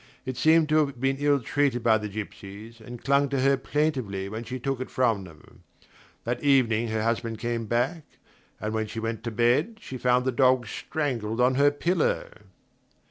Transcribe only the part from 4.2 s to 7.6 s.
when she took it from them. That evening her husband